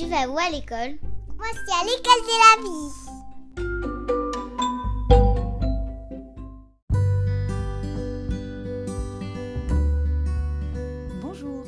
[0.00, 0.96] tu vas où à l'école
[1.36, 2.90] Moi, c'est à l'école de la vie.
[11.20, 11.64] Bonjour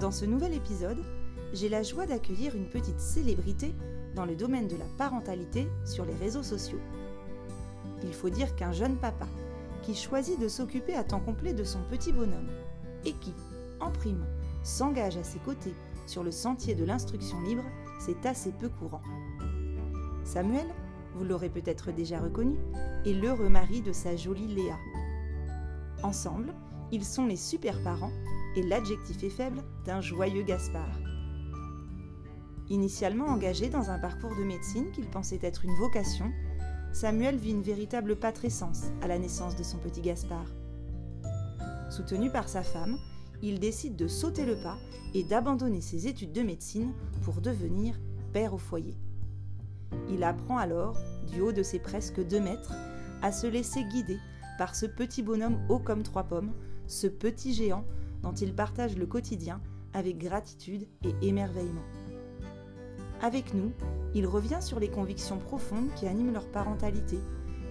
[0.00, 1.04] Dans ce nouvel épisode,
[1.52, 3.74] j'ai la joie d'accueillir une petite célébrité
[4.14, 6.80] dans le domaine de la parentalité sur les réseaux sociaux.
[8.02, 9.28] Il faut dire qu'un jeune papa
[9.82, 12.48] qui choisit de s'occuper à temps complet de son petit bonhomme
[13.04, 13.34] et qui,
[13.78, 14.24] en prime,
[14.62, 15.74] s'engage à ses côtés
[16.06, 17.64] sur le sentier de l'instruction libre,
[18.00, 19.02] c'est assez peu courant.
[20.24, 20.66] Samuel,
[21.14, 22.56] vous l'aurez peut-être déjà reconnu,
[23.04, 24.76] est l'heureux mari de sa jolie Léa.
[26.02, 26.54] Ensemble,
[26.90, 28.12] ils sont les super parents
[28.56, 30.98] et l'adjectif est faible d'un joyeux Gaspard.
[32.68, 36.30] Initialement engagé dans un parcours de médecine qu'il pensait être une vocation,
[36.92, 40.46] Samuel vit une véritable patrescence à la naissance de son petit Gaspard.
[41.90, 42.96] Soutenu par sa femme,
[43.42, 44.78] il décide de sauter le pas
[45.14, 47.98] et d'abandonner ses études de médecine pour devenir
[48.32, 48.96] père au foyer.
[50.08, 50.96] Il apprend alors,
[51.30, 52.72] du haut de ses presque deux mètres,
[53.20, 54.18] à se laisser guider
[54.58, 56.52] par ce petit bonhomme haut comme trois pommes,
[56.86, 57.84] ce petit géant
[58.22, 59.60] dont il partage le quotidien
[59.92, 61.84] avec gratitude et émerveillement.
[63.20, 63.72] Avec nous,
[64.14, 67.18] il revient sur les convictions profondes qui animent leur parentalité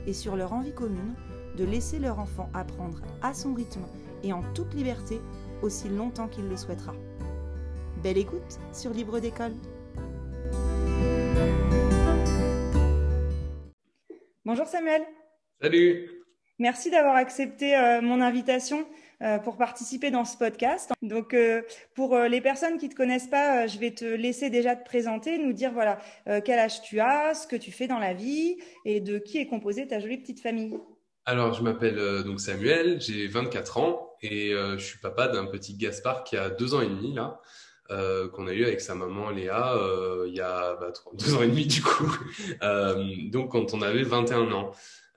[0.07, 1.13] et sur leur envie commune
[1.57, 3.85] de laisser leur enfant apprendre à son rythme
[4.23, 5.19] et en toute liberté
[5.61, 6.93] aussi longtemps qu'il le souhaitera.
[8.03, 9.53] Belle écoute sur Libre d'école.
[14.43, 15.03] Bonjour Samuel.
[15.61, 16.09] Salut.
[16.57, 18.85] Merci d'avoir accepté euh, mon invitation
[19.21, 20.91] euh, pour participer dans ce podcast.
[21.01, 21.61] Donc, euh,
[21.95, 25.37] pour les personnes qui ne te connaissent pas, je vais te laisser déjà te présenter,
[25.37, 25.99] nous dire voilà
[26.43, 29.47] quel âge tu as, ce que tu fais dans la vie et de qui est
[29.47, 30.77] composée ta jolie petite famille.
[31.25, 36.23] Alors, je m'appelle donc Samuel, j'ai 24 ans et je suis papa d'un petit Gaspard
[36.23, 37.39] qui a deux ans et demi là.
[38.33, 39.75] qu'on a eu avec sa maman Léa
[40.27, 42.11] il y a bah, deux ans et demi du coup,
[43.31, 44.71] donc quand on avait 21 ans.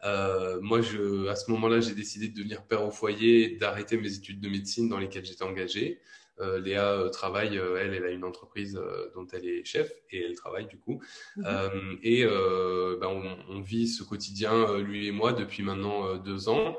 [0.05, 4.15] Euh, moi, je, à ce moment-là, j'ai décidé de devenir père au foyer, d'arrêter mes
[4.15, 6.01] études de médecine dans lesquelles j'étais engagé.
[6.41, 9.93] Euh, Léa euh, travaille, euh, elle, elle a une entreprise euh, dont elle est chef
[10.11, 11.01] et elle travaille du coup.
[11.37, 11.99] Mhm.
[12.03, 16.77] et ben, on, on, vit ce quotidien, lui et moi, depuis maintenant deux ans.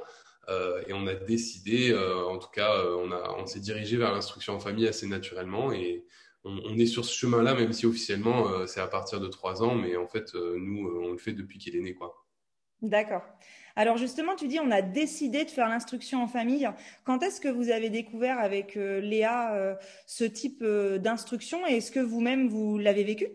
[0.88, 4.60] Et on a décidé, en tout cas, on, a, on s'est dirigé vers l'instruction en
[4.60, 6.06] famille assez naturellement et
[6.44, 9.76] on, on est sur ce chemin-là, même si officiellement c'est à partir de trois ans,
[9.76, 12.26] mais en fait, nous, on le fait depuis qu'il est né, quoi.
[12.82, 13.24] D'accord.
[13.76, 16.70] Alors justement, tu dis on a décidé de faire l'instruction en famille.
[17.04, 19.76] Quand est-ce que vous avez découvert avec euh, Léa euh,
[20.08, 23.28] ce type euh, d'instruction et est-ce que vous-même vous, l'avez vécu?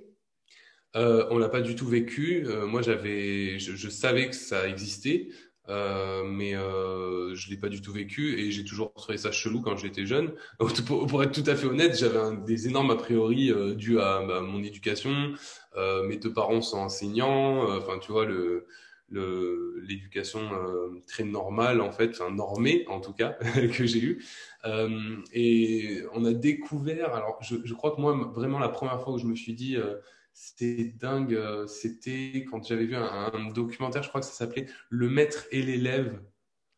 [0.95, 2.45] On l'a pas du tout vécu.
[2.67, 5.29] moi, j'avais, je, savais que ça existait,
[5.71, 10.07] mais je l'ai pas du tout vécu et j'ai toujours trouvé ça chelou quand j'étais
[10.07, 10.33] jeune.
[10.87, 14.63] Pour, être tout à fait honnête, j'avais des énormes a priori dus à bah, mon
[14.63, 15.33] éducation.
[15.77, 17.69] mes deux parents sont enseignants.
[17.77, 18.67] Enfin, tu vois le
[19.13, 24.19] l'éducation euh, très normale en fait, enfin normée en tout cas que j'ai.
[24.65, 29.15] Euh, et on a découvert, alors je, je, crois que moi vraiment la première fois
[29.15, 29.97] où je me suis dit euh,
[30.43, 34.67] c'était dingue, euh, c'était quand j'avais vu un, un, documentaire, je crois que ça s'appelait
[34.89, 36.21] Le maître et l'élève.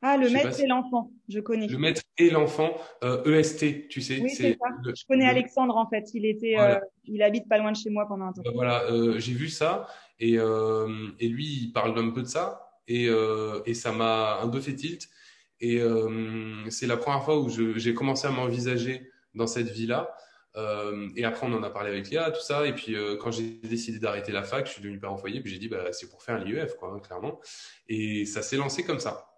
[0.05, 1.69] Ah, le maître et l'enfant, je connais.
[1.69, 4.21] Le maître et l'enfant, EST, e tu sais.
[4.21, 4.67] Oui, c'est ça.
[4.85, 6.11] je connais Alexandre en fait.
[6.13, 6.57] Il était,
[7.05, 8.43] il habite pas loin de chez moi pendant un temps.
[8.53, 8.85] voilà,
[9.19, 9.87] j'ai vu ça
[10.23, 12.79] et, euh, et lui, il parle un peu de ça.
[12.87, 15.09] Et, euh, et ça m'a un peu fait tilt.
[15.61, 20.15] Et euh, c'est la première fois où j'ai commencé à m'envisager dans cette vie-là.
[20.57, 22.67] Euh, et après, on en a parlé avec Léa, tout ça.
[22.67, 25.41] Et puis, euh, quand j'ai décidé d'arrêter la fac, je suis devenu père en foyer.
[25.41, 27.41] Puis j'ai dit, bah, c'est pour faire l'IEF, quoi, hein, clairement.
[27.89, 29.29] Et ça s'est lancé comme ça.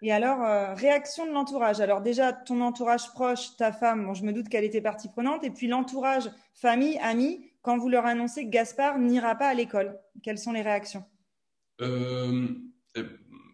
[0.00, 1.80] Et alors, euh, réaction de l'entourage.
[1.80, 5.44] Alors déjà, ton entourage proche, ta femme, bon, je me doute qu'elle était partie prenante.
[5.44, 9.96] Et puis l'entourage, famille, amis, quand vous leur annoncez que Gaspard n'ira pas à l'école
[10.22, 11.04] Quelles sont les réactions?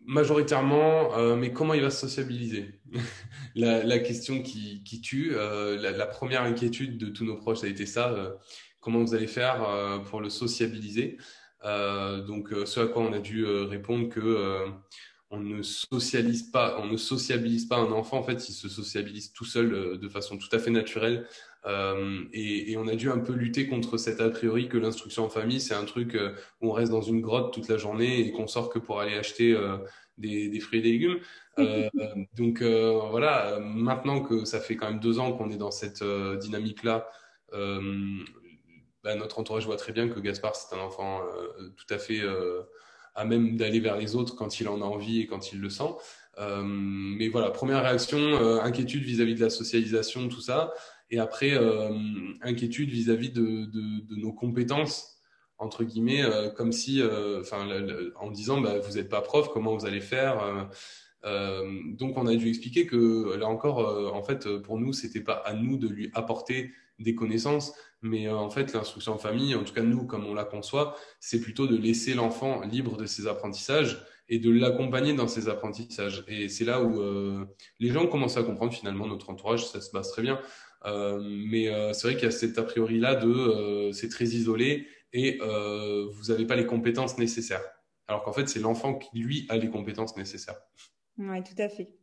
[0.08, 2.80] Majoritairement, euh, mais comment il va se sociabiliser
[3.54, 5.32] la, question qui, tue.
[5.34, 8.08] Euh, la, la, première inquiétude de tous nos proches, ça a été ça.
[8.12, 8.30] Euh,
[8.80, 11.18] comment vous allez faire euh, pour le sociabiliser?
[11.62, 14.64] Donc, ce à quoi on a dû répondre que
[15.30, 18.18] on ne socialise pas, on ne sociabilise pas un enfant.
[18.18, 21.26] En fait, il se sociabilise tout seul de façon tout à fait naturelle.
[21.66, 25.24] Euh, et, et, on a dû un peu lutter contre cet a priori que l'instruction
[25.24, 28.20] en famille, c'est un truc euh, où on reste dans une grotte toute la journée
[28.20, 29.76] et qu'on sort que pour aller acheter euh,
[30.18, 31.18] des, des, fruits et des légumes.
[31.58, 31.88] Euh,
[32.36, 37.08] donc voilà, maintenant que ça fait quand même deux ans qu'on est dans cette dynamique-là,
[37.52, 41.22] bah, notre entourage voit très bien que Gaspard, c'est un enfant
[41.76, 42.20] tout à fait
[43.18, 45.70] à même d'aller vers les autres quand il en a envie et quand il le
[45.70, 45.90] sent.
[46.38, 50.72] Euh, mais voilà, première réaction, euh, inquiétude vis-à-vis -vis de la socialisation, tout ça.
[51.10, 51.52] Et après,
[52.42, 55.16] inquiétude vis-à-vis de, nos compétences
[55.56, 56.22] entre guillemets,
[56.54, 57.02] comme si,
[57.40, 57.66] enfin,
[58.20, 60.68] en disant, bah, vous n'êtes pas prof, comment vous allez faire
[61.24, 65.20] euh, donc on a dû expliquer que là encore, euh, en fait, pour nous, c'était
[65.20, 69.54] pas à nous de lui apporter des connaissances, mais euh, en fait, l'instruction en famille,
[69.54, 73.06] en tout cas nous, comme on la conçoit, c'est plutôt de laisser l'enfant libre de
[73.06, 76.24] ses apprentissages et de l'accompagner dans ses apprentissages.
[76.28, 77.00] Et c'est là où
[77.78, 80.38] les gens commencent à comprendre finalement notre entourage, ça se passe très bien.
[80.84, 85.38] mais c'est vrai qu'il y a cet a priori là de c'est très isolé et
[85.40, 87.64] vous n'avez pas les compétences nécessaires.
[88.06, 90.60] Alors qu'en fait, c'est l'enfant qui lui a les compétences nécessaires.
[91.16, 91.97] Oui, tout à fait.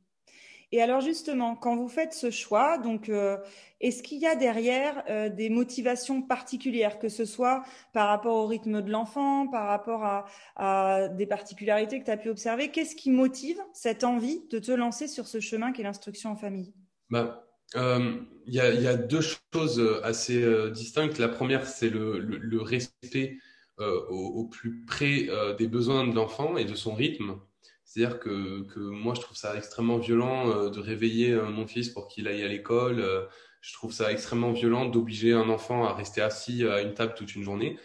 [0.72, 3.38] Et alors justement, quand vous faites ce choix, donc euh,
[3.82, 7.64] est-ce qu'il y a derrière euh, des motivations particulières, que ce soit
[7.94, 10.26] par rapport au rythme de l'enfant, par rapport
[10.56, 12.70] à, des particularités que tu as pu observer?
[12.70, 16.74] Qu'est-ce qui motive cette envie de te lancer sur ce chemin qu'est l'instruction en famille?
[17.10, 18.16] Bah, euh,
[18.48, 21.20] Il y, a, deux choses assez distinctes.
[21.20, 23.38] La première, c'est le, respect
[23.78, 25.28] au, plus près
[25.58, 27.40] des besoins de l'enfant et de son rythme.
[27.96, 31.88] C'est-à-dire que, que, moi, je trouve ça extrêmement violent euh, de réveiller euh, mon fils
[31.88, 33.00] pour qu'il aille à l'école.
[33.00, 33.22] Euh,
[33.62, 37.34] je trouve ça extrêmement violent d'obliger un enfant à rester assis à une table toute
[37.36, 37.80] une journée.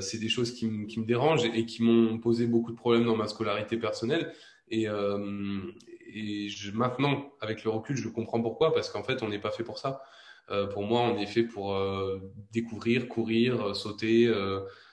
[0.00, 3.16] c'est des choses qui, qui, me dérangent et qui m'ont posé beaucoup de problèmes dans
[3.16, 4.32] ma scolarité personnelle.
[4.68, 9.40] Et, et je, maintenant, avec le recul, je comprends pourquoi, parce qu'en fait, on n'est
[9.40, 10.02] pas fait pour ça.
[10.72, 11.76] pour moi, on est fait pour
[12.52, 14.32] découvrir, courir, sauter,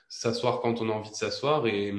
[0.10, 1.68] s'asseoir quand on a envie de s'asseoir.
[1.68, 1.94] Et,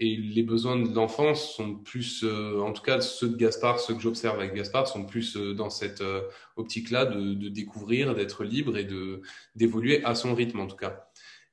[0.00, 3.94] et les besoins de l'enfant sont plus, euh, en tout cas ceux de Gaspard, ceux
[3.94, 6.22] que j'observe avec Gaspard, sont plus euh, dans cette euh,
[6.56, 9.22] optique-là de, découvrir, d'être libre et de
[9.56, 11.08] d'évoluer à son rythme en tout cas.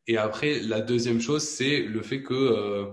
[0.07, 2.85] Et après, la deuxième chose, c'est le fait que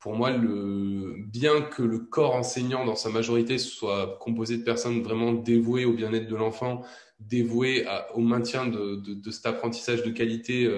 [0.00, 5.00] pour moi, le, bien que le corps enseignant dans sa majorité soit composé de personnes
[5.02, 6.84] vraiment dévouées au bien-être de l'enfant,
[7.20, 10.68] dévouées au maintien de, de, cet apprentissage de qualité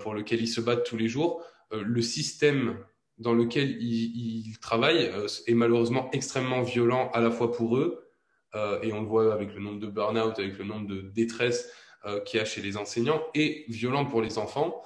[0.00, 2.78] pour lequel ils se battent tous les jours, le système
[3.18, 8.10] dans lequel ils, travaillent euh, est malheureusement extrêmement violent à la fois pour eux,
[8.54, 11.70] euh, et on le voit avec le nombre de burn-out, avec le nombre de détresse
[12.06, 14.82] euh, qu'il y a chez les enseignants, et violent pour les enfants.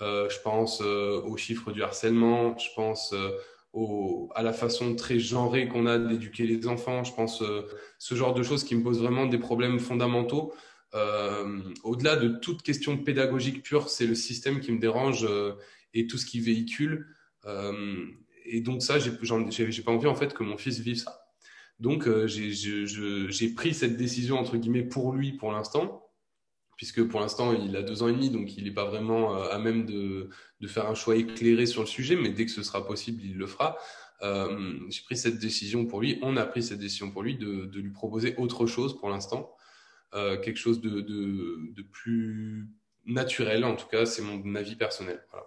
[0.00, 3.14] je pense aux chiffres du harcèlement, je pense
[4.34, 7.42] à la façon très genrée qu'on a d'éduquer les enfants, je pense
[7.98, 10.54] ce genre de choses qui me posent vraiment des problèmes fondamentaux.
[11.84, 15.24] Au-delà de toute question pédagogique pure, c'est le système qui me dérange
[15.94, 17.06] et tout ce qui véhicule.
[17.46, 18.06] Euh,
[18.44, 21.26] et donc ça, j'ai pas envie en fait que mon fils vive ça.
[21.78, 26.10] Donc euh, j'ai pris cette décision entre guillemets pour lui pour l'instant,
[26.76, 29.50] puisque pour l'instant il a deux ans et demi, donc il n'est pas vraiment euh,
[29.50, 30.30] à même de,
[30.66, 33.46] faire un choix éclairé sur le sujet, mais dès que ce sera possible, il le
[33.46, 33.78] fera.
[34.20, 37.90] J'ai pris cette décision pour lui, on a pris cette décision pour lui de, lui
[37.90, 39.52] proposer autre chose pour l'instant,
[40.12, 42.68] quelque chose de, de, plus
[43.06, 45.20] naturel, en tout cas c'est mon avis personnel.
[45.32, 45.46] Voilà.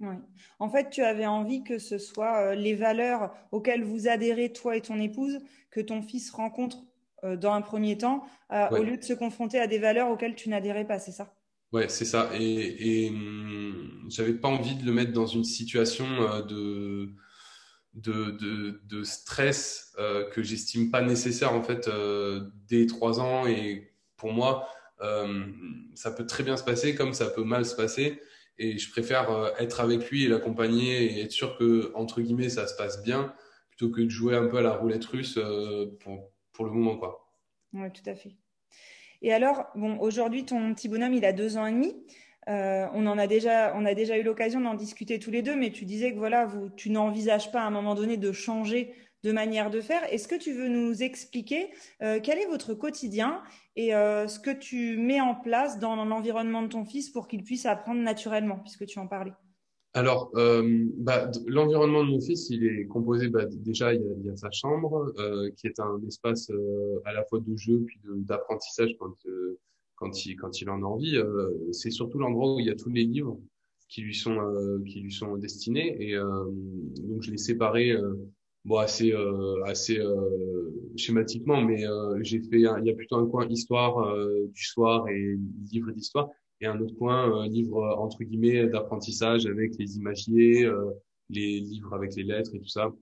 [0.00, 0.14] Oui.
[0.58, 4.76] En fait, tu avais envie que ce soit euh, les valeurs auxquelles vous adhérez, toi
[4.76, 5.38] et ton épouse,
[5.70, 6.78] que ton fils rencontre
[7.24, 10.34] euh, dans un premier temps, euh, au lieu de se confronter à des valeurs auxquelles
[10.34, 11.34] tu n'adhérais pas, c'est ça?
[11.72, 12.30] Ouais, c'est ça.
[12.34, 16.06] Et, et hum, j'avais pas envie de le mettre dans une situation
[16.46, 17.08] de,
[17.94, 19.94] de, de, stress
[20.32, 21.90] que j'estime pas nécessaire en fait
[22.68, 23.46] dès trois ans.
[23.46, 24.68] Et pour moi,
[25.94, 28.20] ça peut très bien se passer comme ça peut mal se passer
[28.58, 32.48] et je préfère euh, être avec lui et l'accompagner et être sûr que entre guillemets
[32.48, 33.34] ça se passe bien
[33.68, 37.30] plutôt que de jouer un peu à la roulette russe euh, pour, le moment quoi.
[37.74, 38.34] Oui, tout à fait.
[39.20, 41.94] Et alors, bon, aujourd'hui, ton petit bonhomme, il a deux ans et demi.
[42.48, 45.56] Euh, on en a déjà, on a déjà eu l'occasion d'en discuter tous les deux,
[45.56, 48.94] mais tu disais que voilà, vous, tu n'envisages pas à un moment donné de changer
[49.26, 50.02] de manière de faire.
[50.12, 53.42] Est-ce que tu veux nous expliquer euh, quel est votre quotidien
[53.74, 57.42] et euh, ce que tu mets en place dans l'environnement de ton fils pour qu'il
[57.42, 59.32] puisse apprendre naturellement, puisque tu en parlais?
[59.94, 64.36] Alors, euh, bah, l'environnement de mon fils, il est composé bah, déjà, il y, a,
[64.36, 65.12] sa chambre,
[65.56, 66.52] qui est un espace
[67.04, 69.16] à la fois de jeu puis d'apprentissage quand,
[69.96, 71.20] quand, il, quand il en a envie.
[71.72, 73.40] c'est surtout l'endroit où il y a tous les livres
[73.88, 74.38] qui lui sont,
[74.86, 75.96] qui lui sont destinés.
[75.98, 77.96] Et donc, je l'ai séparé
[78.66, 83.26] bon assez euh, assez euh, schématiquement mais euh, j'ai fait il y a plutôt un
[83.26, 83.94] coin histoire
[84.48, 85.38] du soir et
[85.70, 86.28] livre d'histoire
[86.60, 90.68] et un autre coin livre entre guillemets d'apprentissage avec les imagiers
[91.30, 92.92] les livres avec les lettres et tout ça.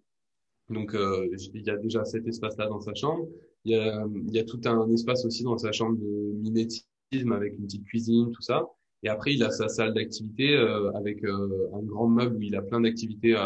[0.70, 3.28] Donc il y a déjà cet espace là dans sa chambre.
[3.64, 7.32] Il y a il y a tout un espace aussi dans sa chambre de mimétisme
[7.32, 8.66] avec une petite cuisine tout ça.
[9.02, 10.56] Et après il a sa salle d'activité
[10.94, 13.36] avec un grand meuble où il a plein d'activités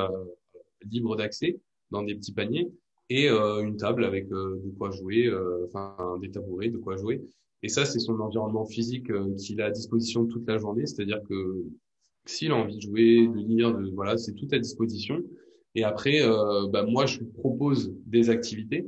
[0.90, 1.60] libres d'accès
[1.90, 2.71] dans des petits paniers.
[3.11, 5.33] et une table avec de quoi jouer,
[5.66, 7.23] enfin des tabourets, de quoi jouer.
[7.62, 10.87] Et ça, c'est son environnement physique qu'il a à disposition toute la journée.
[10.87, 11.64] C'est-à-dire que
[12.26, 15.23] s'il a envie de jouer, de lire, de, voilà, c'est tout à disposition.
[15.75, 16.21] Et après,
[16.71, 18.87] bah, moi, je propose des activités.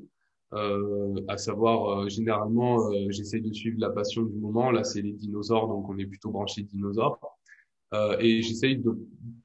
[0.53, 4.71] Euh, à savoir, euh, généralement, euh, j'essaie de suivre la passion du moment.
[4.71, 7.21] Là, c'est les dinosaures, donc on est plutôt branché dinosaures.
[7.93, 8.91] Euh, et j'essaye de,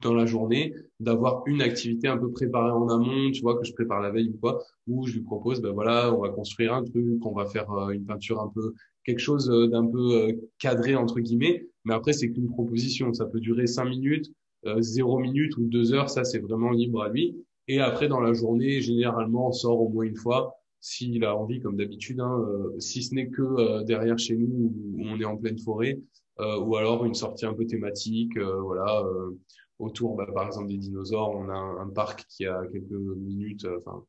[0.02, 3.72] dans la journée d'avoir une activité un peu préparée en amont, tu vois, que je
[3.72, 6.84] prépare la veille ou quoi, où je lui propose, ben voilà, on va construire un
[6.84, 8.72] truc, on va faire une peinture un peu,
[9.04, 11.66] quelque chose d'un peu cadré entre guillemets.
[11.84, 14.32] Mais après, c'est qu'une proposition, ça peut durer cinq minutes,
[14.78, 17.36] zéro minutes ou deux heures, ça c'est vraiment libre à lui.
[17.68, 20.54] Et après, dans la journée, généralement, on sort au moins une fois
[20.86, 24.72] s'il a envie, comme d'habitude, hein, euh, si ce n'est que euh, derrière chez nous
[24.72, 25.98] où on est en pleine forêt,
[26.38, 29.04] euh, ou alors une sortie un peu thématique, voilà,
[29.80, 31.34] autour, bah, par exemple, des dinosaures.
[31.34, 34.04] On a un, parc qui a quelques minutes, enfin,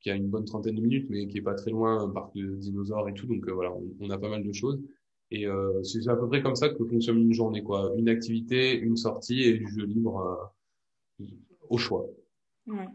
[0.00, 2.34] qui a une bonne trentaine de minutes, mais qui est pas très loin, un parc
[2.34, 3.26] de dinosaures et tout.
[3.26, 3.70] Donc voilà,
[4.00, 4.80] on, a pas mal de choses.
[5.30, 5.46] Et
[5.82, 7.92] c'est à peu près comme ça que fonctionne une journée, quoi.
[7.98, 10.54] Une activité, une sortie et du jeu libre
[11.68, 12.06] au choix.
[12.66, 12.88] Ouais.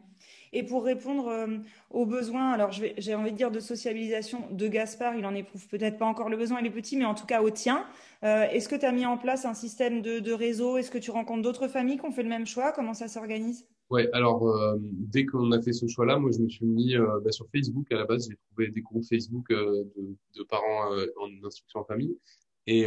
[0.54, 1.58] Et pour répondre euh,
[1.92, 5.98] aux besoins, alors j'ai envie de dire de sociabilisation de Gaspard, il en éprouve peut-être
[5.98, 7.86] pas encore le besoin, il est petit, mais en tout cas au tien.
[8.24, 10.77] Euh, est-ce que tu as mis en place un système de, réseau?
[10.77, 12.72] Est-ce que tu rencontres d'autres familles qui ont fait le même choix?
[12.72, 13.66] Comment ça s'organise?
[13.89, 17.32] Ouais, alors euh, dès qu'on a fait ce choix-là, moi je me suis mis bah,
[17.32, 17.92] sur Facebook.
[17.92, 22.18] À la base, j'ai trouvé des groupes Facebook de, parents en instruction en famille.
[22.70, 22.84] Et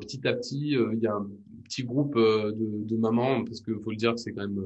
[0.00, 1.26] petit à petit, il y a un
[1.64, 4.62] petit groupe de, de mamans, parce qu'il faut le dire, c'est quand même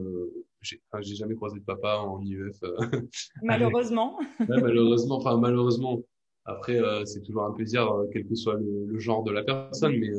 [0.63, 2.63] j'ai enfin, jamais croisé de papa en IEF.
[2.63, 2.77] Euh,
[3.43, 4.19] malheureusement.
[4.49, 6.03] malheureusement, enfin malheureusement.
[6.45, 9.97] Après, euh, c'est toujours un plaisir, euh, quel que soit le, genre de la personne,
[9.99, 10.11] mais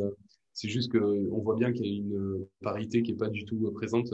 [0.54, 0.98] c'est juste que
[1.32, 4.12] on voit bien qu'il y a une parité qui est pas du tout présente,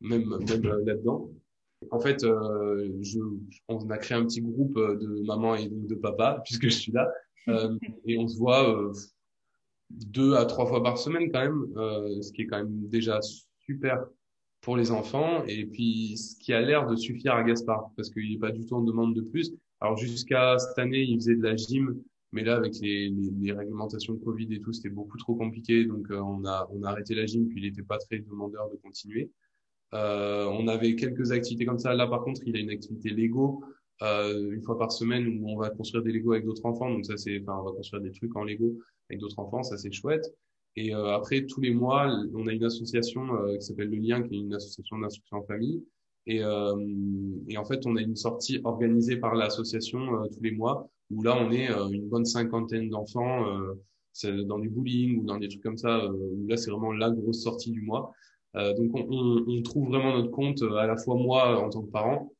[0.00, 1.30] même même là-dedans.
[1.90, 3.18] En fait, je,
[3.68, 7.10] on a créé un petit groupe de maman et de papa, puisque je suis là,
[8.06, 8.92] et on se voit
[9.90, 11.72] deux à trois fois par semaine quand même,
[12.20, 13.20] ce qui est quand même déjà
[13.66, 14.04] super
[14.62, 18.30] pour les enfants et puis ce qui a l'air de suffire à Gaspard parce qu'il
[18.32, 19.52] n'est pas du tout en demande de plus.
[19.80, 22.00] Alors jusqu'à cette année, il faisait de la gym,
[22.30, 25.84] mais là avec les, les, les réglementations de Covid et tout, c'était beaucoup trop compliqué,
[25.84, 28.70] donc euh, on a on a arrêté la gym puis il n'était pas très demandeur
[28.70, 29.30] de continuer.
[29.94, 31.92] Euh, on avait quelques activités comme ça.
[31.94, 33.64] Là par contre, il a une activité Lego
[34.02, 36.88] euh, une fois par semaine où on va construire des Lego avec d'autres enfants.
[36.88, 38.78] Donc ça c'est, enfin on va construire des trucs en Lego
[39.10, 40.24] avec d'autres enfants, ça c'est chouette.
[40.76, 44.22] Et euh, après, tous les mois, on a une association euh, qui s'appelle Le Lien,
[44.22, 45.84] qui est une association d'instruction en famille.
[46.26, 46.74] Et, euh,
[47.48, 50.00] et, en fait, on a une sortie organisée par l'association
[50.32, 53.44] tous les mois, où là, on est une bonne cinquantaine d'enfants
[54.24, 57.42] dans du bowling ou dans des trucs comme ça, où là, c'est vraiment la grosse
[57.42, 58.12] sortie du mois.
[58.54, 61.90] donc, on, on, on, trouve vraiment notre compte, à la fois moi en tant que
[61.90, 62.32] parent,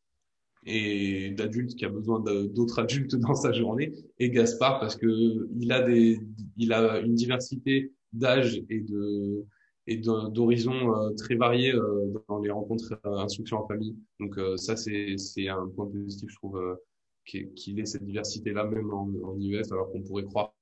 [0.65, 5.73] et d'adulte qui a besoin d'autres adultes dans sa journée, et Gaspard parce que il
[5.73, 6.21] a des,
[6.57, 9.47] il a une diversité d'âge et de
[9.87, 13.97] et d'horizons euh, très variés euh, dans les rencontres euh, instruction en famille.
[14.21, 16.79] Donc ça, c'est c'est un point positif, je trouve,
[17.25, 20.55] qu'il ait cette diversité-là, même en, en IEF, alors qu'on pourrait croire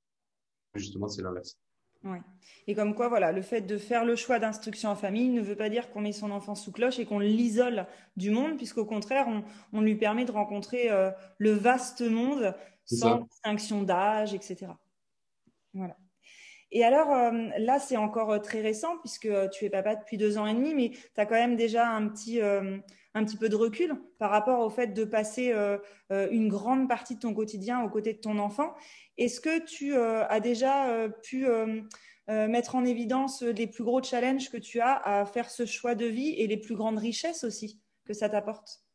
[0.74, 1.58] justement c'est l'inverse.
[2.02, 2.20] Ouais.
[2.66, 5.56] Et comme quoi, voilà, le fait de faire le choix d'instruction en famille ne veut
[5.56, 9.26] pas dire qu'on met son enfant sous cloche et qu'on l'isole du monde, puisqu'au contraire,
[9.28, 9.44] on,
[9.76, 10.88] on, lui permet de rencontrer
[11.36, 12.54] le vaste monde
[12.86, 14.68] sans distinction d'âge, etc.
[15.74, 15.98] Voilà.
[16.72, 20.16] Et alors, euh, là, c'est encore euh, très récent puisque euh, tu es papa depuis
[20.16, 23.48] deux ans et demi, mais tu as quand même déjà un petit, un petit peu
[23.48, 25.52] de recul par rapport au fait de passer
[26.10, 28.74] une grande partie de ton quotidien aux côtés de ton enfant.
[29.18, 31.46] Est-ce que tu as déjà pu
[32.28, 36.06] mettre en évidence les plus gros challenges que tu as à faire ce choix de
[36.06, 38.89] vie et les plus grandes richesses aussi que ça t'apporte?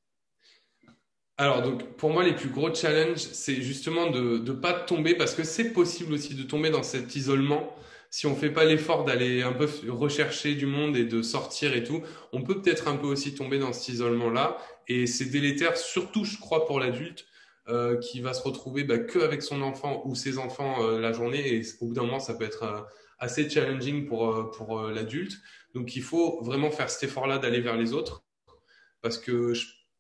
[1.38, 5.34] Alors, donc, pour moi, les plus gros challenges, c'est justement de ne pas tomber, parce
[5.34, 7.76] que c'est possible aussi de tomber dans cet isolement.
[8.10, 11.84] Si on fait pas l'effort d'aller un peu rechercher du monde et de sortir et
[11.84, 12.02] tout,
[12.32, 14.58] on peut peut-être un peu aussi tomber dans cet isolement-là.
[14.88, 17.26] Et c'est délétère, surtout, je crois, pour l'adulte,
[17.68, 21.12] euh, qui va se retrouver bah, que avec son enfant ou ses enfants euh, la
[21.12, 21.54] journée.
[21.54, 22.80] Et au bout d'un moment, ça peut être euh,
[23.20, 25.38] assez challenging pour, euh, pour l'adulte.
[25.74, 28.24] Donc, il faut vraiment faire cet effort-là d'aller vers les autres,
[29.02, 29.54] parce que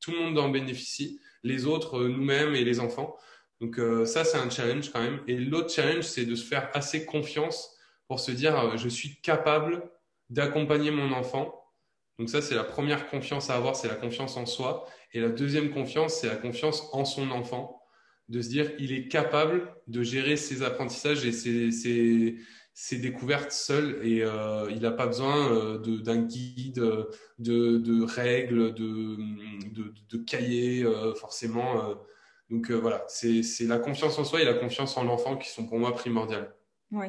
[0.05, 3.17] tout le monde en bénéficie les autres, euh, nous-mêmes et les enfants.
[3.59, 5.19] Donc euh, ça, c'est un challenge quand même.
[5.27, 7.75] Et l'autre challenge, c'est de se faire assez confiance
[8.07, 9.89] pour se dire, euh, je suis capable
[10.29, 11.59] d'accompagner mon enfant.
[12.19, 14.85] Donc ça, c'est la première confiance à avoir, c'est la confiance en soi.
[15.11, 17.81] Et la deuxième confiance, c'est la confiance en son enfant.
[18.29, 22.37] De se dire, il est capable de gérer ses apprentissages et ses, ses
[22.97, 26.83] découvertes seul et euh, il n'a pas besoin euh, d'un guide,
[27.39, 29.17] de, de règles, de,
[29.71, 31.95] de, de cahiers euh, forcément.
[32.49, 35.79] donc voilà, c'est la confiance en soi et la confiance en l'enfant qui sont pour
[35.79, 36.53] moi primordiales.
[36.91, 37.07] Oui.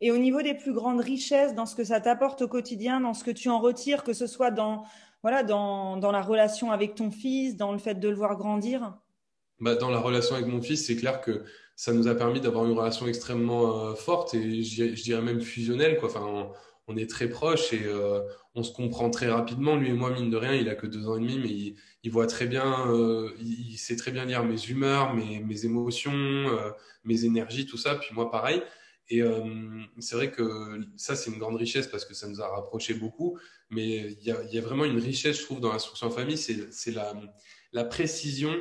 [0.00, 3.14] Et au niveau des plus grandes richesses, dans ce que ça t'apporte au quotidien, dans
[3.14, 4.84] ce que tu en retires, que ce soit dans,
[5.22, 8.96] voilà, dans, dans la relation avec ton fils, dans le fait de le voir grandir?
[9.58, 11.44] Bah, Dans la relation avec mon fils, c'est clair que
[11.78, 15.96] ça nous a permis d'avoir une relation extrêmement euh, forte et je, dirais même fusionnelle.
[15.96, 16.08] Quoi.
[16.08, 16.50] Enfin,
[16.88, 18.20] on, est très proches et euh,
[18.56, 19.76] on se comprend très rapidement.
[19.76, 22.10] Lui et moi, mine de rien, il a que deux ans et demi, mais il,
[22.10, 26.48] voit très bien, euh, il, sait très bien lire mes humeurs, mes, émotions,
[27.04, 27.94] mes énergies, tout ça.
[27.94, 28.60] Puis moi, pareil.
[29.08, 29.22] Et
[30.00, 33.38] c'est vrai que ça, c'est une grande richesse parce que ça nous a rapprochés beaucoup.
[33.70, 36.92] Mais il y a, vraiment une richesse, je trouve, dans l'instruction en famille, c'est
[37.72, 38.52] la précision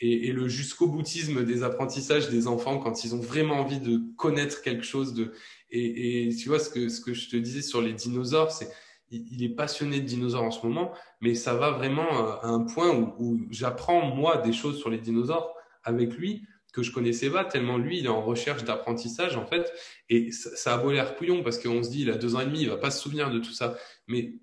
[0.00, 4.00] et, et le jusqu'au boutisme des apprentissages des enfants quand ils ont vraiment envie de
[4.16, 5.32] connaître quelque chose de
[5.70, 8.68] et, et tu vois ce que ce que je te disais sur les dinosaures c'est
[9.10, 12.60] il, est passionné de dinosaures en ce moment mais ça va vraiment euh, à un
[12.60, 17.30] point où, où j'apprends moi des choses sur les dinosaures avec lui que je connaissais
[17.30, 19.72] pas tellement lui il est en recherche d'apprentissage en fait
[20.10, 22.46] et ça, a beau l'air couillon parce qu'on se dit il a deux ans et
[22.46, 24.34] demi il va pas se souvenir de tout ça mais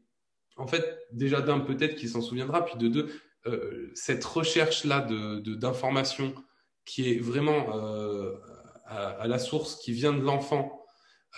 [0.56, 3.10] en fait déjà d'un peut-être qu'il s'en souviendra puis de deux
[3.46, 6.36] euh, cette recherche-là d'informations de,
[6.86, 8.36] qui est vraiment euh,
[8.86, 10.86] à, la source, qui vient de l'enfant,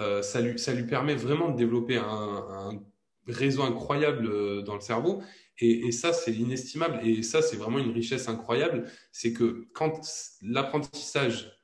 [0.02, 2.80] euh, ça, lui, ça lui permet vraiment de développer un,
[3.28, 5.24] réseau incroyable dans le cerveau.
[5.58, 7.00] Et, ça, c'est inestimable.
[7.04, 8.86] Et ça, c'est vraiment une richesse incroyable.
[9.12, 10.00] C'est que quand
[10.44, 11.58] l'apprentissage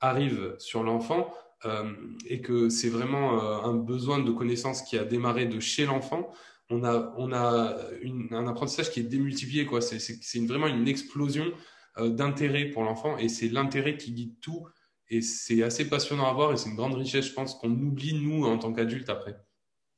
[0.00, 1.32] arrive sur l'enfant,
[2.26, 6.30] et que c'est vraiment un besoin de connaissance qui a démarré de chez l'enfant,
[6.70, 7.76] on a, on a
[8.30, 9.66] un apprentissage qui est démultiplié.
[9.66, 9.80] Quoi.
[9.80, 11.52] C'est, c'est, vraiment une explosion
[11.98, 14.66] euh, d'intérêt pour l'enfant et c'est l'intérêt qui guide tout.
[15.08, 18.14] Et c'est assez passionnant à voir et c'est une grande richesse, je pense, qu'on oublie,
[18.14, 19.36] nous, en tant qu'adultes, après.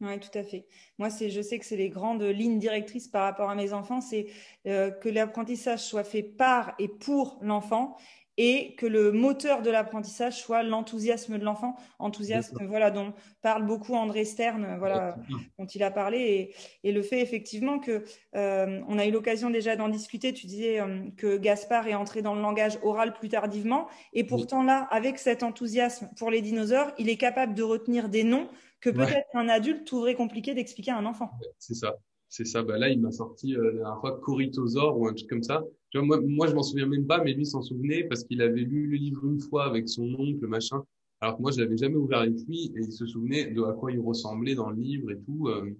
[0.00, 0.66] Oui, tout à fait.
[0.98, 4.00] Moi, c'est, je sais que c'est les grandes lignes directrices par rapport à mes enfants,
[4.00, 4.26] c'est
[4.66, 7.96] euh, que l'apprentissage soit fait par et pour l'enfant
[8.38, 13.94] et que le moteur de l'apprentissage soit l'enthousiasme de l'enfant, enthousiasme voilà dont parle beaucoup
[13.94, 15.16] André Stern, voilà
[15.58, 16.52] dont il a parlé.
[16.82, 18.04] Et, et le fait effectivement que
[18.36, 20.32] euh, on a eu l'occasion déjà d'en discuter.
[20.32, 23.88] Tu disais euh, que Gaspard est entré dans le langage oral plus tardivement.
[24.12, 28.22] Et pourtant là, avec cet enthousiasme pour les dinosaures, il est capable de retenir des
[28.22, 28.48] noms
[28.80, 31.32] que peut-être un adulte trouverait compliqué d'expliquer à un enfant.
[31.58, 31.96] C'est ça.
[32.28, 32.62] C'est ça.
[32.62, 35.64] Bah là, il m'a sorti euh, la dernière fois Corythosaure ou un truc comme ça.
[35.90, 38.42] Tu vois, moi, moi, je m'en souviens même pas, mais lui s'en souvenait parce qu'il
[38.42, 40.82] avait lu le livre une fois avec son oncle, machin.
[41.20, 43.72] Alors que moi, je l'avais jamais ouvert avec lui et il se souvenait de à
[43.72, 45.48] quoi il ressemblait dans le livre et tout.
[45.48, 45.70] Euh,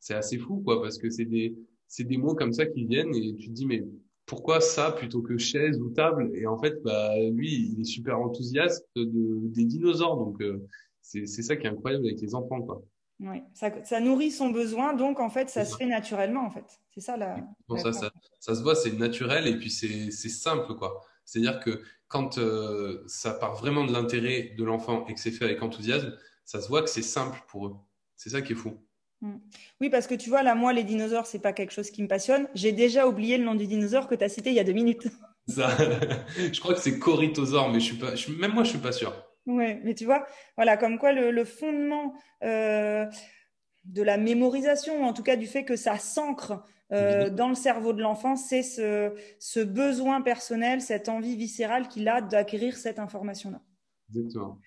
[0.00, 1.54] c'est assez fou, quoi, parce que c'est des,
[1.86, 3.84] c'est des mots comme ça qui viennent et tu te dis, mais
[4.26, 6.30] pourquoi ça plutôt que chaise ou table?
[6.34, 10.16] Et en fait, bah, lui, il est super enthousiaste de, des dinosaures.
[10.16, 10.62] Donc, euh,
[11.02, 12.82] c'est, c'est ça qui est incroyable avec les enfants, quoi.
[13.20, 16.64] Oui, ça, ça, nourrit son besoin, donc en fait, ça se fait naturellement, en fait.
[16.92, 17.36] C'est ça la.
[17.76, 21.00] ça, ça, ça, se voit, c'est naturel et puis c'est simple, quoi.
[21.24, 25.44] C'est-à-dire que quand euh, ça part vraiment de l'intérêt de l'enfant et que c'est fait
[25.44, 26.12] avec enthousiasme,
[26.44, 27.76] ça se voit que c'est simple pour eux.
[28.16, 28.74] C'est ça qui est fou.
[29.20, 29.36] Mm.
[29.80, 32.08] Oui, parce que tu vois, là, moi, les dinosaures, c'est pas quelque chose qui me
[32.08, 32.48] passionne.
[32.54, 34.72] J'ai déjà oublié le nom du dinosaure que tu as cité il y a deux
[34.72, 35.08] minutes.
[35.48, 35.76] Ça,
[36.52, 39.12] je crois que c'est Corythosaure, mais je suis pas, même moi, je suis pas sûr.
[39.46, 40.26] Oui, mais tu vois,
[40.56, 43.06] voilà, comme quoi le, fondement euh,
[43.84, 47.92] de la mémorisation, en tout cas du fait que ça s'ancre euh, dans le cerveau
[47.92, 53.60] de l'enfant, c'est ce, ce, besoin personnel, cette envie viscérale qu'il a d'acquérir cette information-là.
[54.14, 54.58] Exactement.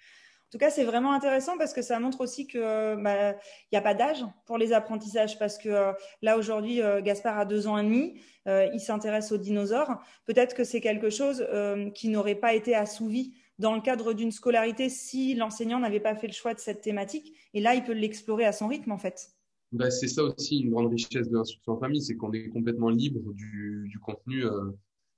[0.47, 3.77] En tout cas, c'est vraiment intéressant parce que ça montre aussi que bah, il n'y
[3.77, 7.67] a pas d'âge pour les apprentissages parce que euh, là aujourd'hui, euh, Gaspard a deux
[7.67, 9.99] ans et demi, euh, il s'intéresse aux dinosaures.
[10.25, 11.45] Peut-être que c'est quelque chose
[11.93, 16.27] qui n'aurait pas été assouvi dans le cadre d'une scolarité si l'enseignant n'avait pas fait
[16.27, 17.33] le choix de cette thématique.
[17.53, 19.31] Et là, il peut l'explorer à son rythme, en fait.
[19.71, 22.89] Bah, c'est ça aussi une grande richesse de l'instruction en famille, c'est qu'on est complètement
[22.89, 24.71] libre du, du contenu, euh,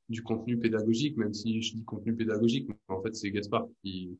[0.10, 4.18] du contenu pédagogique, même si je dis contenu pédagogique, en fait c'est Gaspard qui,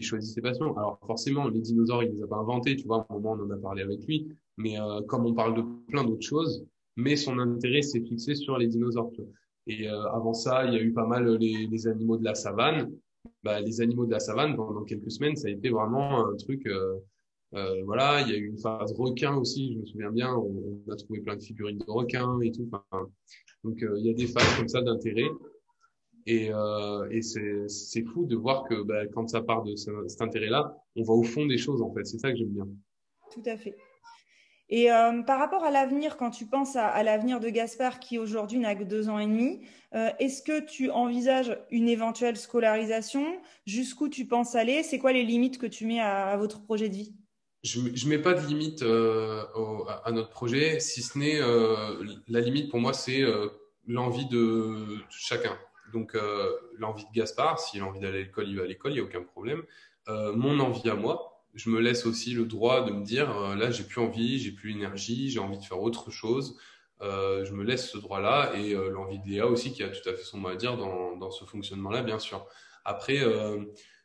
[0.00, 0.76] choisit ses passions.
[0.76, 3.44] Alors forcément, les dinosaures, il les a pas inventés, tu vois, à un moment on
[3.44, 6.64] en a parlé avec lui, mais euh, comme on parle de plein d'autres choses,
[6.94, 9.10] mais son intérêt s'est fixé sur les dinosaures.
[9.66, 12.92] Et euh, avant ça, il y a eu pas mal les animaux de la savane,
[13.42, 16.66] bah, les animaux de la savane, pendant quelques semaines, ça a été vraiment un truc.
[16.66, 16.96] Euh,
[17.54, 20.34] euh, voilà, il y a eu une phase requin aussi, je me souviens bien.
[20.34, 22.68] On, a trouvé plein de figurines de requins et tout.
[23.64, 25.28] Donc euh, il y a des phases comme ça d'intérêt.
[26.28, 26.50] Et,
[27.10, 31.04] et c'est fou de voir que bah, quand ça part de ce, cet intérêt-là, on
[31.04, 32.04] va au fond des choses en fait.
[32.04, 32.66] C'est ça que j'aime bien.
[33.30, 33.76] Tout à fait.
[34.68, 38.58] Et euh, par rapport à l'avenir, quand tu penses à, l'avenir de Gaspard qui aujourd'hui
[38.58, 39.60] n'a que deux ans et demi,
[39.94, 43.24] euh, est-ce que tu envisages une éventuelle scolarisation?
[43.64, 44.82] Jusqu'où tu penses aller?
[44.82, 47.14] C'est quoi les limites que tu mets à, votre projet de vie?
[47.62, 49.44] Je ne mets pas de limite euh,
[50.04, 51.38] à, notre projet, si ce n'est
[52.28, 53.22] la limite pour moi, c'est
[53.86, 55.56] l'envie de chacun.
[55.92, 56.16] Donc
[56.78, 59.00] l'envie de Gaspard, s'il a envie d'aller à l'école, il va à l'école, il n'y
[59.00, 59.62] a aucun problème.
[60.08, 63.70] mon envie à moi, je me laisse aussi le droit de me dire euh, là
[63.70, 66.56] j'ai plus envie, j'ai plus l'énergie, j'ai envie de faire autre chose.
[67.02, 70.08] Euh, je me laisse ce droit-là et euh, l'envie de Léa aussi qui a tout
[70.08, 72.46] à fait son mot à dire dans, dans ce fonctionnement-là, bien sûr.
[72.84, 73.18] Après,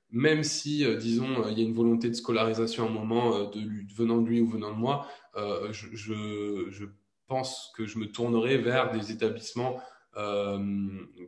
[0.10, 3.86] même si, disons, il y a une volonté de scolarisation à un moment de lui,
[3.96, 6.86] venant de lui ou venant de moi, je, je,
[7.28, 9.82] pense que je me tournerai vers des établissements euh,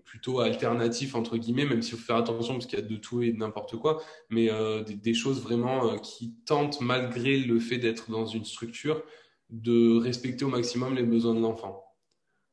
[0.03, 3.21] plutôt alternatif entre guillemets, même s'il faut faire attention parce qu'il y a de tout
[3.21, 7.77] et de n'importe quoi, mais euh, des, choses vraiment euh, qui tentent malgré le fait
[7.77, 9.03] d'être dans une structure
[9.49, 11.83] de respecter au maximum les besoins de l'enfant.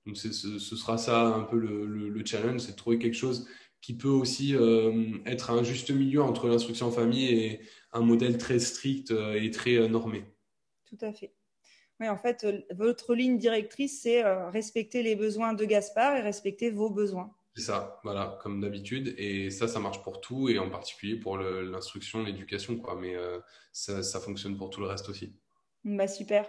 [0.06, 3.48] Donc ce, ce, sera ça un peu le, le, challenge, c'est de trouver quelque chose
[3.80, 4.54] qui peut aussi
[5.24, 7.60] être un juste milieu entre l'instruction en famille et
[7.92, 10.24] un modèle très strict et très normé.
[10.84, 11.32] Tout à fait.
[12.00, 16.20] Oui, en fait, euh, votre ligne directrice, c'est euh, respecter les besoins de Gaspard et
[16.22, 17.30] respecter vos besoins.
[17.54, 19.14] C'est ça, voilà, comme d'habitude.
[19.18, 22.96] Et ça, ça marche pour tout, et en particulier pour l'instruction, l'éducation, quoi.
[22.98, 23.38] Mais euh,
[23.72, 25.34] ça, ça fonctionne pour tout le reste aussi.
[25.84, 26.44] Bah super.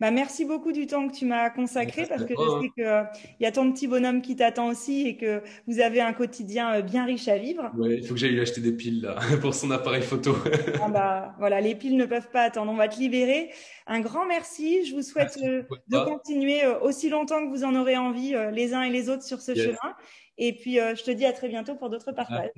[0.00, 3.02] Bah merci beaucoup du temps que tu m'as consacré parce que je sais qu'il euh,
[3.38, 6.82] y a ton petit bonhomme qui t'attend aussi et que vous avez un quotidien euh,
[6.82, 7.70] bien riche à vivre.
[7.76, 10.34] Oui, il faut que j'aille lui acheter des piles là pour son appareil photo.
[10.82, 12.72] ah bah voilà, les piles ne peuvent pas attendre.
[12.72, 13.50] On va te libérer.
[13.86, 14.86] Un grand merci.
[14.86, 18.82] Je vous souhaite euh, de continuer aussi longtemps que vous en aurez envie les uns
[18.82, 19.94] et les autres sur ce chemin.
[20.38, 22.48] Et puis je te dis à très bientôt pour d'autres partages.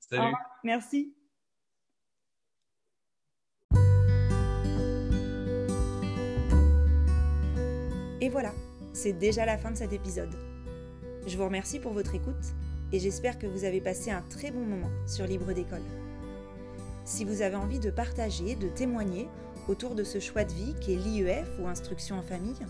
[0.00, 0.34] Salut.
[0.64, 1.14] merci.
[8.22, 8.52] Et voilà,
[8.92, 10.32] c'est déjà la fin de cet épisode.
[11.26, 12.54] Je vous remercie pour votre écoute
[12.92, 15.82] et j'espère que vous avez passé un très bon moment sur Libre d'école.
[17.04, 19.26] Si vous avez envie de partager, de témoigner
[19.66, 22.64] autour de ce choix de vie qui est l'IEF ou instruction en famille,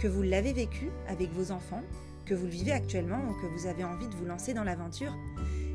[0.00, 1.84] que vous l'avez vécu avec vos enfants,
[2.26, 5.14] que vous le vivez actuellement ou que vous avez envie de vous lancer dans l'aventure,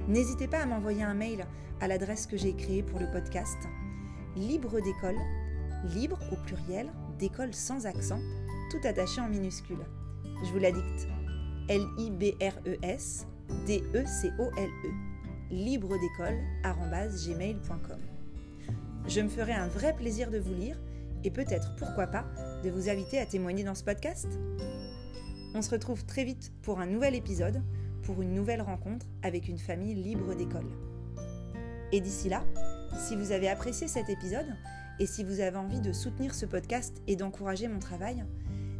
[0.09, 1.45] n'hésitez pas à m'envoyer un mail
[1.79, 3.59] à l'adresse que j'ai créée pour le podcast
[4.35, 5.15] libre d'école,
[5.93, 8.19] libre au pluriel, d'école sans accent,
[8.69, 9.85] tout attaché en minuscule.
[10.43, 11.07] Je vous la dicte.
[11.69, 13.27] L-I-B-R-E-S
[13.67, 14.91] D-E-C-O-L-E.
[15.51, 16.39] Libre d'école.
[19.07, 20.79] Je me ferai un vrai plaisir de vous lire
[21.23, 22.25] et peut-être, pourquoi pas,
[22.63, 24.27] de vous inviter à témoigner dans ce podcast.
[25.53, 27.61] On se retrouve très vite pour un nouvel épisode,
[28.03, 30.67] pour une nouvelle rencontre avec une famille libre d'école.
[31.91, 32.43] Et d'ici là,
[32.97, 34.47] si vous avez apprécié cet épisode
[34.99, 38.23] et si vous avez envie de soutenir ce podcast et d'encourager mon travail,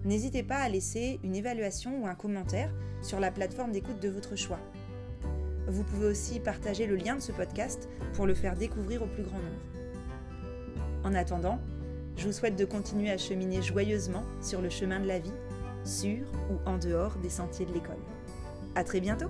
[0.06, 4.36] n'hésitez pas à laisser une évaluation ou un commentaire sur la plateforme d'écoute de votre
[4.36, 4.60] choix.
[5.68, 9.24] Vous pouvez aussi partager le lien de ce podcast pour le faire découvrir au plus
[9.24, 10.42] grand nombre.
[11.04, 11.60] En attendant,
[12.18, 15.34] je vous souhaite de continuer à cheminer joyeusement sur le chemin de la vie,
[15.84, 18.00] sur ou en dehors des sentiers de l'école.
[18.76, 19.30] À très bientôt!